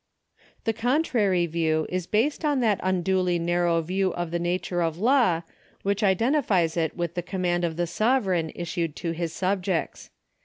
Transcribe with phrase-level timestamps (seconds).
[0.63, 5.43] The contrary view is based on that unduly narrow view of the nature of law
[5.83, 10.09] which identifies it with the command of the sovereign issued to his subjects.